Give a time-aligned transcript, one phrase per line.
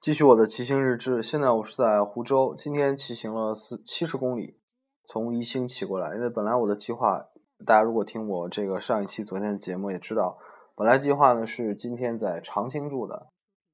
[0.00, 1.24] 继续我的骑行日志。
[1.24, 4.56] 现在我是在湖州，今天骑行了四七十公里，
[5.08, 6.14] 从宜兴骑过来。
[6.14, 7.26] 因为本来我的计划，
[7.66, 10.38] 大家如果听我这个上一期昨天的节目也知道，
[10.76, 13.26] 本来计划呢是今天在长兴住的，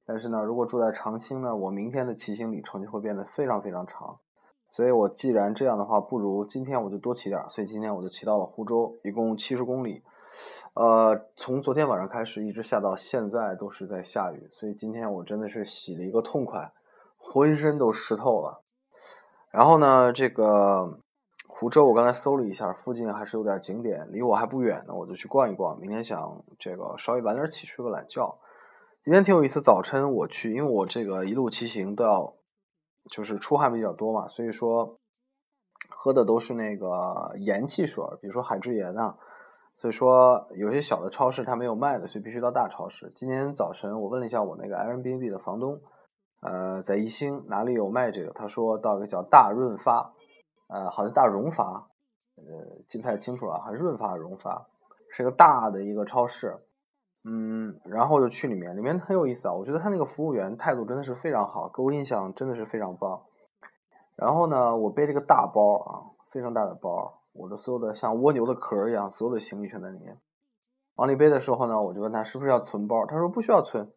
[0.03, 4.17] 但是呢，如果住在长兴呢，我明天的骑行里程就会变得非常非常长。
[4.71, 7.39] 所以我既然这样的话，不如今天我就多骑点。
[7.51, 10.01] 所以今天我就骑到了湖州，一共七十公里。
[10.75, 16.69] 呃，从昨天晚上开始一直下到现在都是在下雨，所以今天我真的是洗了一个痛快，
[17.17, 18.61] 浑身都湿透了。
[19.51, 20.99] 然后呢，这个
[21.47, 25.79] 湖州我刚才搜了一下，附近还是有点景点，离我还不远呢，我就去逛一逛。
[25.79, 28.37] 明天想这个稍微晚点起，睡个懒觉。
[29.05, 32.33] 今天挺有意思，早晨我去，因为我这个一路骑行都要，
[33.09, 34.97] 就是出汗比较多嘛，所以说
[35.87, 39.17] 喝的都是那个盐汽水，比如说海之盐啊。
[39.85, 43.07] 所以说，有些小的超市它没有卖的，所以必须到大超市。
[43.09, 45.79] 今天早晨我问了一下我那个 Airbnb 的房东，
[46.41, 48.31] 呃，在宜兴哪里有卖这个？
[48.31, 50.11] 他说到一个叫大润发，
[50.69, 51.87] 呃，好像大荣发，
[52.35, 54.65] 呃，记不太清楚了，还是润发荣发，
[55.11, 56.57] 是一个大的一个超市。
[57.23, 63.21] 嗯，然后就去里面，里面很有意思啊，我觉得他那个服务员态度真的是非常好，给我印象真的是非常棒。
[64.15, 67.21] 然后呢，我背这个大包啊，非常大的包。
[67.35, 70.17] 我的所有的像蜗牛的壳一样，所有的行李全在里面。
[70.95, 73.91] 往里背的时候呢，我就问他是不是要存包，他说不需要存，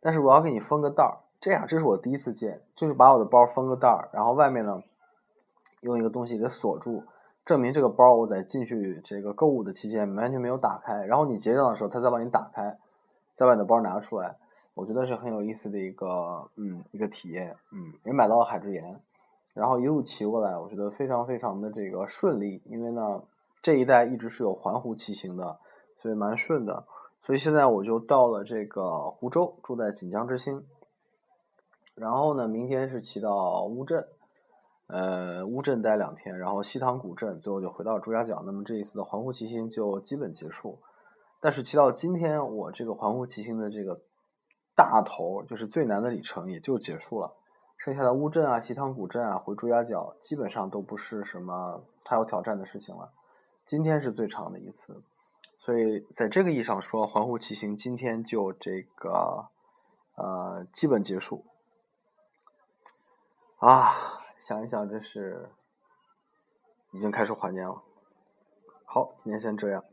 [0.00, 1.18] 但是我要给你封个袋儿。
[1.40, 4.82] 这样，这是我第一次见，就是把我的包封个袋儿，然后外面呢
[5.82, 7.04] 用一个东西给锁住，
[7.44, 11.04] 证明这个包我在进去这个购物的期间完全没有打开。
[11.04, 12.76] 然后你结账的时候，他再帮你打开，
[13.36, 14.36] 再把你的包拿出来。
[14.74, 19.00] 我觉得是很有意思的一个嗯一个体验，嗯，也买到了海之盐。
[19.58, 23.24] 然后一路骑过来，我觉得非常非常的这个顺利，因为呢
[23.60, 25.58] 这一带一直是有环湖骑行的，
[26.00, 26.86] 所以蛮顺的。
[27.24, 30.64] 所以现在我就到了这个湖州，住在锦江之星。
[31.96, 34.06] 然后呢，明天是骑到乌镇，
[34.86, 38.40] 呃，乌镇待两天，然后西塘古镇，最后就回到朱家角。
[38.46, 40.78] 那么这一次的环湖骑行就基本结束。
[41.40, 44.00] 但是骑到今天，我这个环湖骑行的这个
[44.76, 47.34] 大头，就是最难的里程，也就结束了。
[47.78, 53.12] 剩下的乌镇啊、西塘古镇啊、回朱家角，基本上都不是什么太有挑战的事情了。
[53.64, 55.00] 今天是最长的一次，
[55.58, 59.46] 所以在这个意义上说，环湖骑行今天就这个
[60.16, 61.44] 呃基本结束。
[63.58, 63.90] 啊，
[64.40, 65.50] 想一想，真是
[66.90, 67.80] 已经开始怀念了。
[68.84, 69.84] 好，今天先这样。